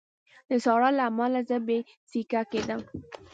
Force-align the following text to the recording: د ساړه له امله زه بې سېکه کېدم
د 0.49 0.51
ساړه 0.63 0.89
له 0.97 1.03
امله 1.09 1.39
زه 1.49 1.57
بې 1.67 1.79
سېکه 2.09 2.41
کېدم 2.51 2.81